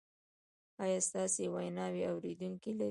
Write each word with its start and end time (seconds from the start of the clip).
ایا 0.83 0.99
ستاسو 1.07 1.41
ویناوې 1.55 2.01
اوریدونکي 2.11 2.71
لري؟ 2.71 2.79